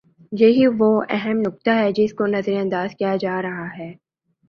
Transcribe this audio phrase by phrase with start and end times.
[0.31, 3.91] یہی وہ اہم نکتہ ہے جس کو نظر انداز کیا جا رہا ہے۔